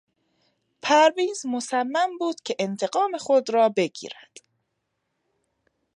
پرویز 0.81 1.45
مصمم 1.45 2.17
بود 2.19 2.41
که 2.41 2.55
انتقام 2.59 3.17
خود 3.17 3.49
را 3.49 3.69
بگیرد. 3.69 4.37